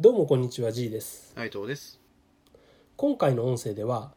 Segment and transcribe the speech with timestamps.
[0.00, 1.32] どうもこんにちは G です。
[1.34, 1.98] 内藤です。
[2.96, 4.12] 今回の音声では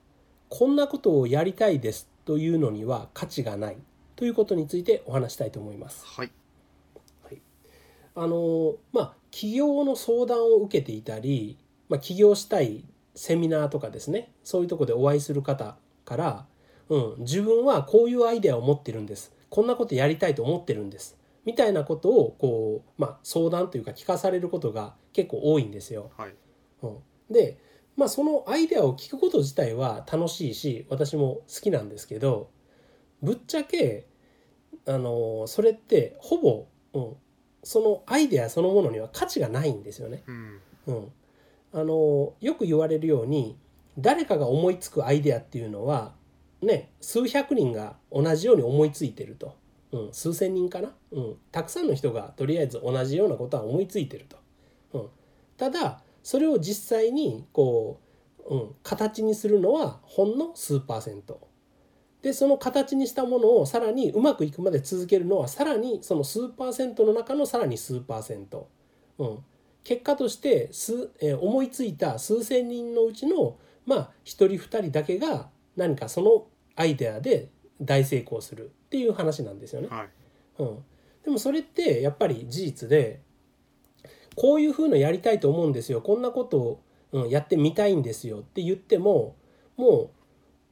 [0.47, 3.77] こんなことをやりたいですというのには価値がない
[4.15, 6.05] ということについてお話したいと思います。
[6.05, 6.31] はい。
[8.13, 11.57] あのまあ企業の相談を受けていたり、
[11.89, 12.85] まあ、起業したい
[13.15, 16.45] セミナーとかですねそういうとこでお会いする方から、
[16.89, 19.33] うん、自分はこういうアイデアを持ってるんです。
[19.49, 26.11] こんなことやりたいと思ってるんですみたいなことをこう、まあ、相談というか聞かされることが結構多いんですよ。
[26.17, 26.35] はい。
[26.83, 26.97] うん、
[27.29, 27.57] で、
[27.97, 32.49] まあ、そのアイデアを聞くこと自体は楽しいし私も好きなんですけど
[33.21, 34.07] ぶっちゃけ
[34.87, 37.15] あのそれってほぼ、うん、
[37.63, 40.23] そのアイデアそのものには価値がないんですよね。
[40.27, 40.61] うん。
[40.87, 41.11] うん、
[41.73, 43.57] あのよく言われるように
[43.97, 46.13] 誰かが思いつくアイデアっていうのは
[46.61, 49.55] ね数百人が同じように思いついてると、
[49.91, 54.37] うん、数千人かな、うん、たくさんの人がとりあえず同じようなことは思いついてると。
[54.93, 55.07] うん、
[55.57, 57.99] ただそれを実際にこ
[58.49, 61.47] う、うん、形にするのはほんの数パーセント。
[62.21, 68.69] でその形にしたものをさらにうまくいくまで続けるのはさらにその数パーセントの中のさらに数パーセント。
[69.17, 69.39] うん、
[69.83, 77.49] 結果として数、えー思いついた数千人のうちのまあ1人2人だけが何かそのアイデアで
[77.81, 79.87] 大成功するっていう話なんですよね。
[79.89, 80.09] はい。
[80.59, 80.77] うん、
[81.23, 83.21] でもそれってやっぱり事実で
[84.35, 89.35] こういうふうのやりたいと思うんですよこんなことを、うん、やってみたいんですよって言っても
[89.77, 90.21] もう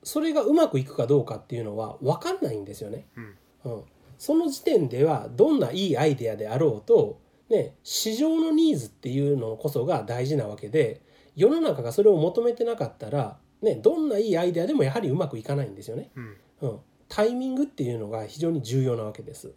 [0.03, 3.05] それがうまくいくかどうかっていうのは分かんないんですよね。
[3.15, 3.35] うん。
[3.65, 3.83] うん、
[4.17, 11.01] その時点ではどんないいアイデアであろうと、ね、市場のニーズっていうのこそが大事なわけで
[11.35, 16.11] 世の中がそれを求めてなかったら、ね、どんないいアイデアでもやはりうまくいかないんですよね。
[16.15, 16.37] うん。
[16.61, 16.79] うん、
[17.09, 19.51] タイミングっていうのが非常に重要なわけです。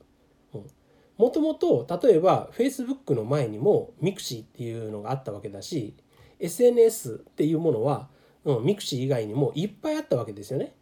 [1.18, 5.94] もともと例えば Facebook の前にも Mixi っていうのがあったわけだし
[6.40, 8.08] SNS っていうものは、
[8.44, 10.74] うん、Mixi 以外にもいっぱいあったわけですよね。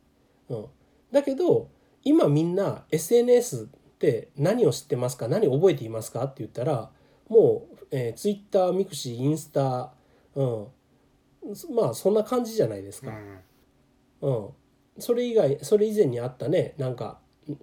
[0.48, 0.66] うん、
[1.12, 1.68] だけど
[2.04, 3.66] 今みんな SNS っ
[3.98, 5.28] て何を知ってますか？
[5.28, 6.24] 何を覚えていますか？
[6.24, 6.90] って言ったら
[7.28, 9.92] もう、えー、Twitter、Mixi、インスタ、
[10.34, 10.66] うん、
[11.74, 13.10] まあそんな感じじゃないですか。
[14.22, 14.36] うん。
[14.36, 14.48] うん、
[15.00, 17.18] それ以外それ以前にあったねなんか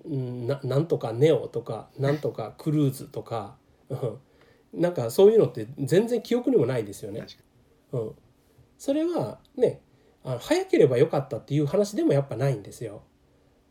[0.07, 3.55] んななんとかネオとかなんとかクルーズとか、
[3.89, 7.25] うん、なんかそういうのって全然記憶にもないですよね。
[7.91, 8.11] うん、
[8.77, 9.81] それはね
[10.23, 13.03] あの早ければよかったっていう話でもやっぱないんですよ。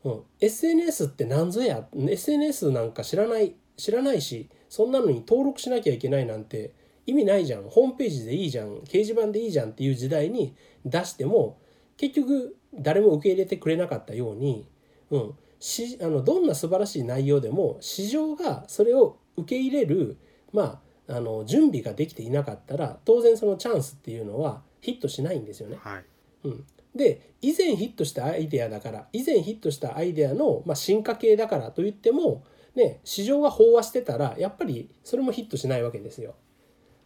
[0.05, 6.73] うん、SNS って何ぞや SNS なんか知らない知らないしそんなのに登録しなきゃいけないなんて
[7.07, 7.65] 意味ないじゃん。
[7.65, 8.79] ホームページでいいじゃん。
[8.79, 11.59] 掲示板でいいじゃんっていう時代に出しても
[11.97, 14.69] 結局誰も受け入れてくれなかったように、
[15.11, 20.17] うん、しあのどんな素晴らしい内容でも市場がそれを受け入れる、
[20.53, 25.75] まあ、あの準備ができていなかったら当然そのチャンスっていうのはヒットしないんですよね。
[25.75, 25.81] に。
[25.81, 26.05] はい。
[26.45, 26.65] うん、
[26.95, 32.45] で以前ヒットしたアイデアだから以前ヒットしたアイデアの、まあ、進化系だからといっても、
[32.75, 36.35] ね、市場が飽和してたらやっぱりそれもヒットしないわけですよ。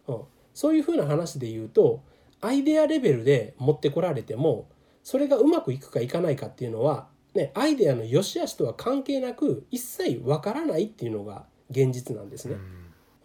[0.07, 0.21] うん、
[0.53, 2.03] そういうふうな話で言うと
[2.41, 4.67] アイデアレベルで持ってこられても
[5.03, 12.57] それがうまくいくかいかないかっていうのは、ね、アイデアの良し悪しとは関係なく一切わからないっていうのが現実なんですね。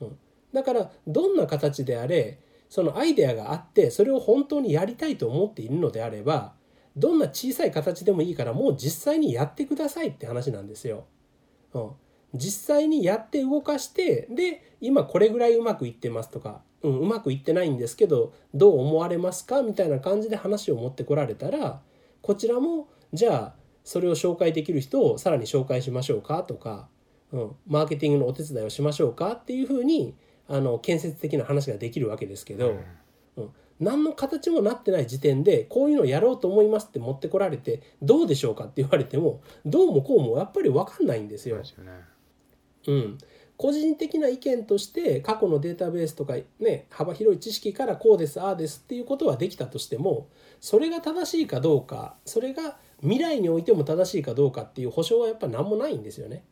[0.01, 0.19] うん。
[0.53, 2.39] だからどんな形であれ
[2.69, 6.55] そのアイデアがあってそれを本当にやりたいと思っているのであれば
[6.97, 11.05] どんな小さい形でもいいからもう実際にやってくださいって話なんですよ。
[11.75, 11.91] うん、
[12.35, 21.81] 実際にやって動かしてで今これぐらいうまくいってますとか、うん、うまくいってないんですけどどう思われますかみたいな感じで話を持ってこられたら
[22.23, 26.89] こちらもじゃあそれを紹介できる人をさらに紹介しましょうかとか、
[27.33, 30.15] うん、マーケティングのお手伝いをしましょうかっていうふうに
[30.49, 32.77] あの建設的な話ができるわけですけど、
[33.37, 41.57] うん、何の形もなってない時点でこういうのをやろうと思いますって持ってこられてどうでしょうかって言われてもどうもこうもやっぱり分かんないんですよ。
[42.87, 43.19] うん、
[43.57, 50.29] 個人的な意見として過去のデータベースとかね幅広い知識からこうですああですっていうことはできたとしても
[50.61, 56.45] それが正しいかどうかそれが未来においても正しいかどうかっていう保証はやっぱ何もないんですよね。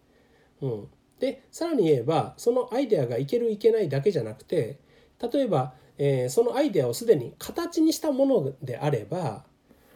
[0.63, 4.79] うん、でさらに言えばそのアイデアがいけるいけないだけじゃなくて
[5.21, 9.45] 例えば、えーそのアイデアをすでに形にしたものであれば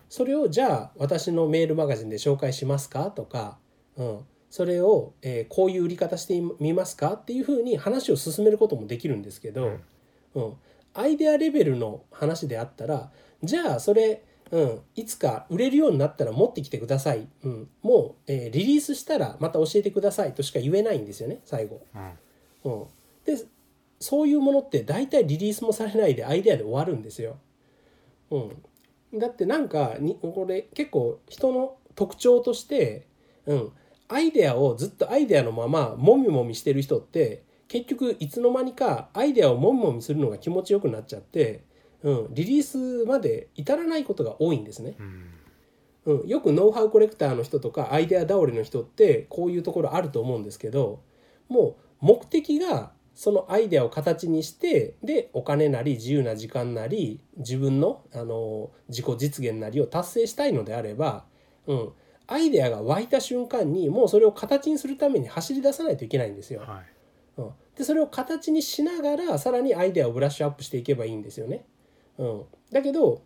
[0.08, 3.11] それをじゃあ私のメールマガジンで紹介しますか？
[3.11, 3.58] とか、
[3.96, 9.78] うん、それを、えーこういう売り方してみますかっていうふうに話を進めることもできるんですけど、
[10.34, 10.52] うん、
[10.94, 13.10] アイデアレベルの話であったら
[13.42, 21.82] じゃあそれ、うん、いつか売れるようになったら持ってきてください、うん、もう、えーリリースしたらまた教えてくださいとしか言えないんですよね最後。
[22.64, 22.72] うん。
[22.72, 22.86] うん、
[23.24, 23.44] で
[24.00, 27.36] そういうものって大体リリースもされないでアイデアで終わるんですよ。
[28.30, 28.38] う
[29.16, 33.06] ん、だってなんかにこれ結構人の特徴として、
[33.46, 33.72] うん、
[34.08, 41.62] アイデアをずっとアイデアのままもみもみしてる人って結局いつの間にかアイデアをもみもみするのが気持ちよくなっちゃって、
[42.02, 44.96] うん、リリースまで至らないことが多いんですね。
[46.06, 51.02] うん、よくノウハウコレクターの人とかアイデア倒れの人ってこういうところあると思うんですけど
[51.49, 61.25] もう目的がそのアイデアを形にしてでお金なり自由な時間なり自分のあの自己実現なりを達成したいのであれば、
[61.66, 61.93] うん、
[62.28, 66.60] アイデアが湧いた瞬間にもうそれを形にするために走り出さないといけないんですよ。
[66.60, 71.64] はい、うん、でそれを形にしながらさらにアイデアをブラッシュアップしていけばいいんですよね。
[72.19, 73.22] うん、だけど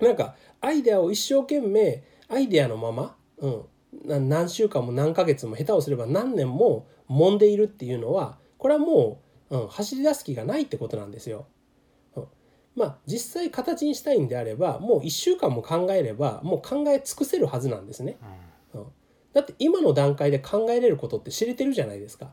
[0.00, 9.20] なんかアイデアを一生懸命アイデアのまま、うん、何週間も何ヶ月も下手をすれば何年も揉んでいるっていうのはこれはも
[9.50, 11.46] う、うん、走り出す気がないってことなんですよ。
[12.76, 18.18] まあ実際形にしたいんであればもう1週間も考えればもう考え尽くせるはずなんですね。
[18.74, 18.86] うん、
[19.32, 22.32] だって今の段階で考えれることって知れてるじゃないですか。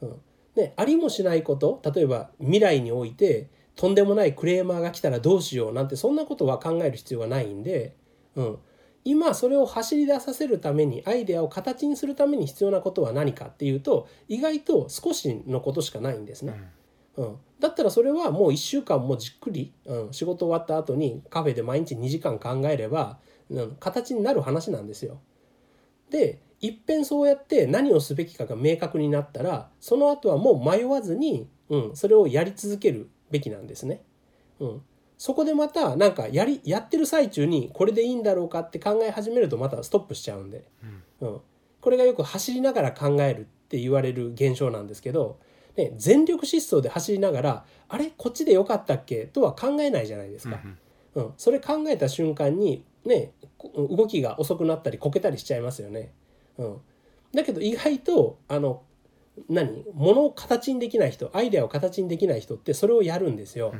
[0.00, 0.20] うん、
[0.56, 7.94] ね、ありもしないこと例えば未来においてとんでもないクレーマーが来たらどうしようなんてそんなことは考える必要がないんで、
[8.34, 8.58] うん、
[9.04, 16.54] 今それを走り出させるためにアイデアを形にするために必要なことは何かっていうと意外と少しのことしかないんですね。
[16.56, 16.68] うん、
[17.60, 23.18] だったらそれはもう1週間もじっくり、うん、仕事終わった後にカフェで毎日2時間考えれば、
[23.50, 25.20] うん、形になる話なんですよ。
[26.10, 34.02] でいっぺんそうやって何をすべきかが明確になったらその後はもう迷わずに、うん、それをやり続けるべきなんですね。
[34.60, 34.82] うん、
[35.18, 40.64] そこでまたなんかやりやってる最中にこれでいいんだろうかって考え始めるとまたストップしちゃうんで、
[41.20, 41.40] うん、うん、
[41.80, 45.38] これがよく走りながら考えるって言われる現象なんですけど
[45.76, 49.26] ね、全力疾走で走りながらあれこっちでよかったっけ？
[49.26, 50.60] とは考えないじゃないですか。
[51.14, 53.32] うん、うん、それ考えた瞬間にね
[53.76, 56.12] 動きが遅くなったりこけたりしちゃいますよね。
[56.58, 56.76] うん、
[57.34, 58.82] だけど意外とあの
[59.50, 59.84] 何？
[59.92, 63.74] 物を形にできない人アイデアを形にできない人ってそれをやるんですよ。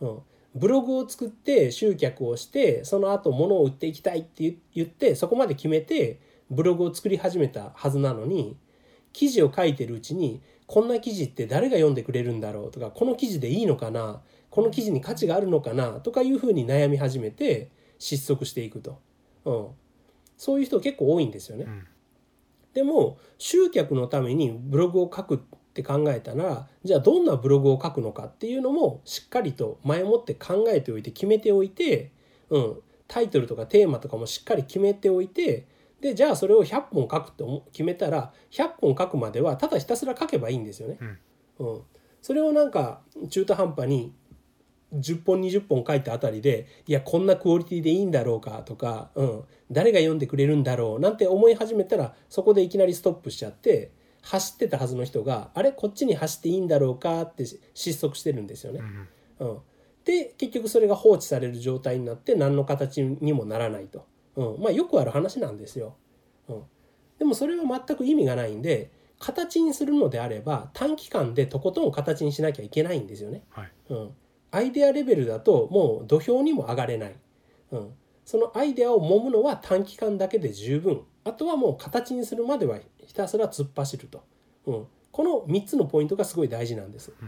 [0.00, 0.18] うん、
[0.54, 6.18] ブログを作って集客をしてその後物を売っていきたいって言ってそこまで決めて
[6.50, 8.56] ブログを作り始めたはずなのに
[9.12, 14.20] 記事を書いてるうちにこんな記事って誰が読んでくれるんだろうとかこの記事でいいのかな
[14.50, 19.00] この記事に価値があるのかなとかいうふうに悩み始めて失速していくと、
[19.44, 19.66] うん、
[20.36, 21.64] そういう人結構多いんですよね。
[21.66, 21.86] うん、
[22.74, 25.38] でも集客のためにブログを書くっ
[25.72, 32.12] て考えたらじゃあどんなブログを書くのかっていうのもしっかりと前もって考えておいて決めておいて、
[32.50, 32.76] うん、
[33.08, 35.66] タイトルとかテーマとかもしっかり決めておいて
[36.00, 40.98] でじゃあそれを100本書くと決めたら100本書くまではただひたすら書けばいいんですよね。
[41.58, 41.82] うん、うん、
[42.20, 43.00] それをなんか
[43.30, 44.12] 中途半端に
[44.94, 53.90] 10本20本書いたあたりでいやこんなクオリティでいいんだろうかとか、うん、誰が読んでくれるんだろうなんて思い始めたらそこでいきなりストップしちゃって
[54.22, 55.72] 走ってたはずの人があれ？
[55.72, 57.22] こっちに走っていいんだろうか？
[57.22, 57.44] って
[57.74, 58.80] 失速してるんですよね。
[59.38, 59.58] うん、
[60.04, 64.04] で結局それが放置される状態になって何の形にもならないと。
[64.36, 65.96] うん、まあよくある話なんですよ。
[66.48, 66.62] うん、
[67.18, 73.42] でもそれは全く意味がないんで形にするのであれば短期間でとことん形にしなきゃいけないんですよね。
[73.50, 74.10] はい、うん、
[74.50, 77.16] アイデアレベルだともう土俵にも上がれない。
[77.72, 77.94] うん、
[78.24, 81.02] そのアイデアを揉むのは短期間だけで十分。
[81.24, 84.22] あとはもう形にするまではひたすら突っ走ると。
[84.66, 87.12] うん、この3つのポイントがすごい大事なんです。
[87.22, 87.24] う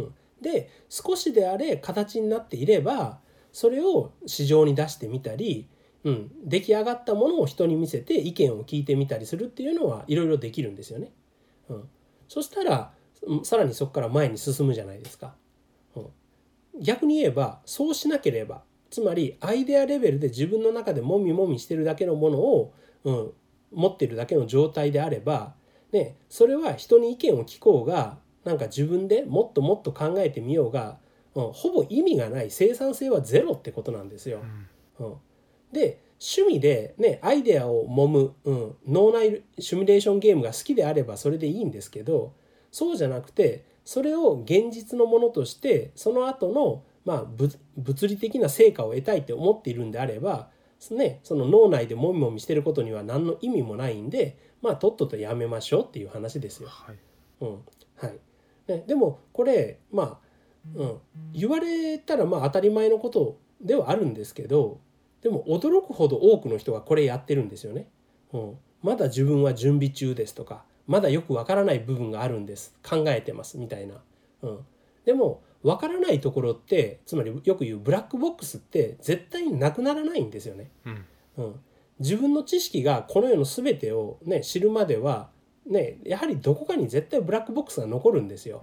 [0.00, 3.20] ん、うん、で少しであれ形になっていれば
[3.52, 5.68] それを市場に出してみたり
[6.04, 11.12] うん、出来上がったものを人に見せて意見を聞いてみたりするっていうのはいろいろできるんですよね。
[11.68, 11.88] うん、
[12.28, 12.92] そしたら
[13.42, 15.34] さらにそこから前に進むじゃないですか。
[15.96, 16.06] うん、
[16.80, 22.74] 逆に言えばそうしなければつまりアイデアレベルで自分の中でもみもみしてるだけのものを、
[23.04, 23.32] うん、
[23.72, 25.54] 持ってるだけの状態であれば、
[25.92, 30.98] ね、それは人に意見を聞こうがなんか自分でもっともっと考えてみようが、
[31.34, 34.40] うん、ほぼ意味がない生産性はゼロってことなんですよ。
[35.00, 35.14] うん、うん
[35.72, 42.32] で趣味でねアイデアを揉む、うん、脳内シミュレーションゲームが好きであればそれでいいんですけど
[42.72, 47.24] そうじゃなくてそれを現実のものとしてその後のまあ
[47.76, 50.50] 物理的な成果を得たいって思っているんであれば
[50.92, 56.68] ね、その脳内でもみもみしてることには何の意味もないんでまあとっととやめましょうっていう話ですよ。
[56.68, 56.96] はい
[57.40, 57.48] うん
[57.96, 58.18] はい
[58.68, 60.18] ね、でもこれまあ、
[60.76, 60.98] うん、
[61.32, 64.80] 言われたらまあ当たり前のことではあるんですけど
[65.22, 67.88] でも驚くほど多くの人がこれやってるんですよね。
[68.32, 72.74] うん、まだ自分は準備中ですとかまだよくわからない部分があるんです。
[72.82, 73.94] 考えてますみたいな、
[74.42, 74.58] うん、
[75.04, 80.70] でも分からないところってつまりよく言うブラックボックスって絶対になくならないんですよね。
[80.86, 81.04] うん。
[81.38, 81.60] うん、
[82.00, 85.30] 自分の知識がこの世の全てを、ね、知るまでは、
[85.66, 88.62] ね、やはりどこかに絶対ブラックボックスが残るんですよ。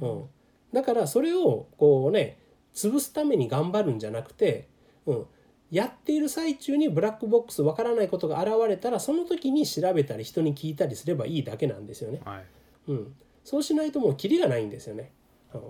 [0.00, 0.24] うん、
[0.72, 2.38] だからそれをこうね
[2.74, 4.68] 潰すために頑張るんじゃなくて、
[5.06, 5.26] うん、
[5.72, 12.20] やっている最中にブラックボックスわからないことが現れたらその時に調べたり人に聞いたりすればいいだけなんですよね。
[12.24, 12.44] はい
[12.88, 15.10] うん、そうしないともうキリがないんですよね。
[15.54, 15.60] うん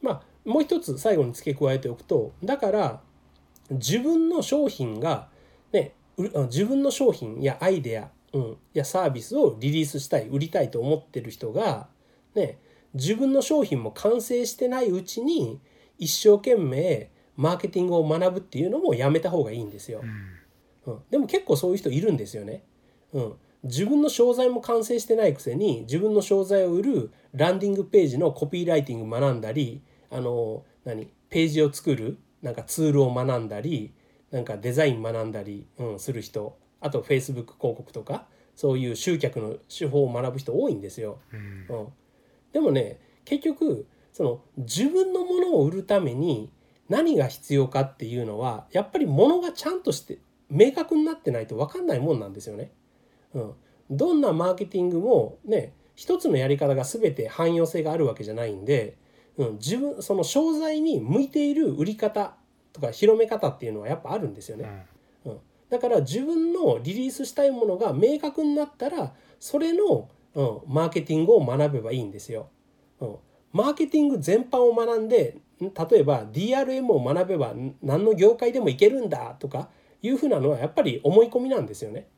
[0.00, 3.00] まあもう一つ最後に付け加えておくとだから
[3.70, 5.28] 自分の商品が、
[5.72, 11.88] ね、自分の商品やアイデア、うん、やサービスをリリースしたい売りたいと思ってる人が、
[12.34, 12.58] ね、
[12.94, 15.60] 自分の商品も完成してないうちに
[15.98, 20.02] 一生懸命マーケティングを学ぶっていうのもやめた方がいいんですよ。
[20.86, 22.64] うん、でも結構そういう人いるんですよね。
[23.12, 23.32] うん、
[23.64, 33.92] 自分の商材も完成してないくせに自分の商材を売るランディングページのコピーライティング学んだりあの何ページを作るなんかツールを学んだり
[34.30, 41.18] なんかデザイン学んだり、うん、する人あと Facebook 広告とかそういう集客の手法を学ぶ人多いんですよ。
[41.32, 41.88] うんうん、
[42.52, 46.50] でもね結局その自分のものを売るために
[46.90, 50.18] 何が必要かっていうのはやっぱりものがちゃんとして
[50.50, 52.72] 明確になってないと分かんないもんなんですよね。
[53.32, 53.52] うん、
[53.88, 58.96] どんなマーケティングもね一つのやり方が全て汎用性があるわけじゃないんで、
[59.36, 62.34] うん、自分その商材に向いている売り方
[62.72, 64.86] とか広め方っていうのはやっぱあるんですよね。
[65.24, 72.48] うん、だから自分のリリースしたいものが明確になったらそれの、うん、マーケティングを学べばいいんですよ。
[72.98, 73.16] うん、
[73.52, 79.68] マーケティング全般を学んでん例えば DRM を学べばん何の業界でもいけるんだとか
[80.02, 82.08] いうふうなのはやっぱり思い込みなんですよね。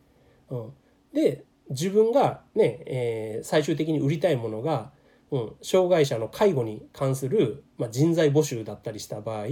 [0.51, 0.73] うん、
[1.13, 4.93] で自分がね、えー最終的に売りたいものが、
[5.31, 9.47] うん、障害者の介護に関する、まあ、人材募集だったりした場合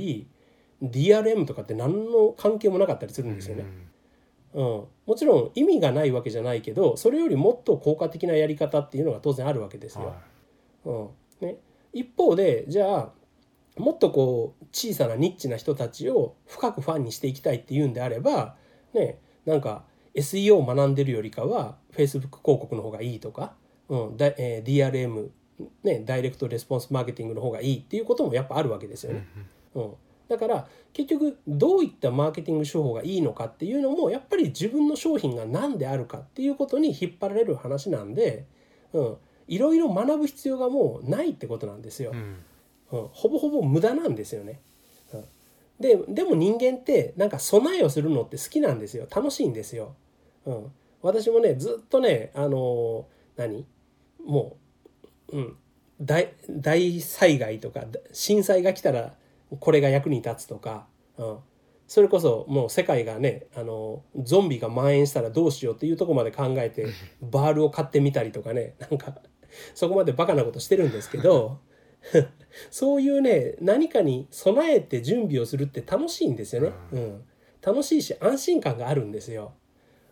[0.82, 3.64] DRM とかって何の関係もなかったりするんですよね。
[4.52, 4.64] うん、
[5.06, 10.06] もちろん意味がないわけじゃないけどそれよりもっと効果的なやり方っていうのが当然あるわけですよ。
[10.06, 11.56] はうんね、
[11.92, 13.12] 一方でじゃあ
[13.76, 18.56] もっとこう小さなニッチな人たちを深くファンにしていきたいっていうんであれば、
[18.94, 19.84] ね、なんか
[20.14, 23.54] SEO を学んでるよりかは Facebook 広告の方がいいとか、
[23.88, 25.28] うんだえー DRM、
[25.84, 29.26] ね、ダイレクトレスポンスマーケティングの方がいいっていうこともやっぱあるわけですよね。
[29.74, 29.92] うん、
[30.28, 38.46] だから結局どういったマーケティング手法がいいのかっていうのもやっぱり自分の商品が何であるかっていうことに引っ張られる話なんで、
[38.92, 42.10] うん、いろいろ学ぶ必要がもうないってことなんですよ。
[42.12, 42.36] うん
[42.92, 44.60] うん、ほぼほぼ無駄なんですよね。
[45.12, 45.24] うん、
[45.80, 49.06] ででも人間ってなんか備えをするのって好きなんですよ。
[49.14, 49.94] 楽しいんですよ。
[50.46, 53.04] うん、私もねずっとねあのー
[53.36, 53.66] 何？
[54.24, 54.56] も
[55.32, 55.56] う、うん、
[56.00, 59.14] 大大災害とか震災が来たら
[59.58, 61.38] これが役に立つとか、うん、
[61.88, 66.86] それこそもう世界がねあのゾンビが蔓延したらどうしようっていうところまで考えて
[67.22, 68.74] バールを買ってみたりとかね。
[68.78, 69.14] なんか
[69.74, 71.58] そこまでバカなことしてるんですけど
[72.70, 76.72] そういうね何かに備えて準備をするって楽しいんですよね。
[76.92, 77.24] うん、
[77.62, 79.52] 楽しいし安心感があるんですよ。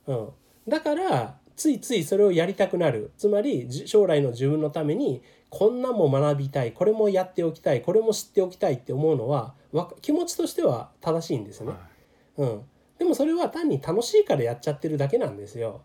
[0.07, 0.29] うん、
[0.67, 11.73] だからついついそれをやりたくなるつまりじ将来の自分のためにこんなんも学びたいこれもやっておきたいこれも知っておきたいって思うのはわ気持ちとしては正しいんですね。
[12.37, 12.63] うん、
[12.99, 15.83] でもそれは単に楽しいからやっちゃってるだけなんですよ。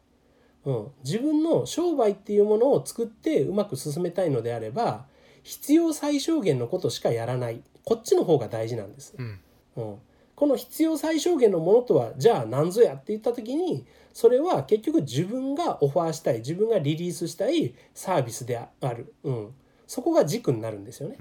[0.65, 5.05] うん、自分の商売っていうものを作ってうまく進めたいのであれば
[5.43, 7.61] 必要最小限のことしかやらない。
[7.83, 9.13] こっちの方が大事なんです。
[9.17, 9.39] うん。
[9.75, 9.95] うん、
[10.35, 19.53] この必要最小限のものとはじゃあ何ぞやって言った時にそれは結局自分がオファーしたい自分がリリースしたいサービスである、うん、
[19.87, 21.17] そこが軸になるんですよね。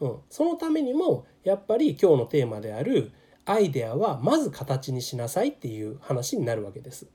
[0.00, 3.12] うん、そのためにもやっぱり今日のテーマである
[3.46, 7.06] アイデアはまず形にしなさいっていう話になるわけです。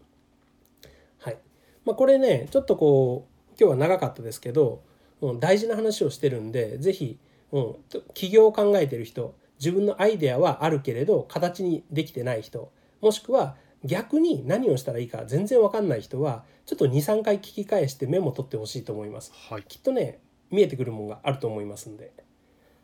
[1.19, 1.37] はい。
[1.85, 4.81] まあ、これねちょっとこう今日は長かったですけど、
[5.21, 7.19] うん、大事な話をしてるんで是非、
[7.51, 7.75] うん、
[8.13, 19.33] 起業を考えてる人自分のアイデアはあるけれど形にできてない人もしくは逆に何をしたらいいか全然わかんない人はちょっと23回聞き返してメモ取ってほしいと思います。
[19.49, 20.19] はいきっとね
[20.51, 22.11] 見えてくるものがあると思いますんで。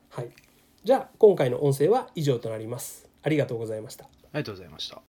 [0.10, 0.29] はい。
[0.84, 3.10] じゃあ今回の音声は以上となります。
[3.22, 4.06] ありがとうございました。
[4.06, 5.06] ありがとうございました